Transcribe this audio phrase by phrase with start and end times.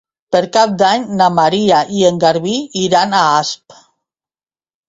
[0.35, 2.57] Per Cap d'Any na Maria i en Garbí
[2.87, 3.81] iran a Asp.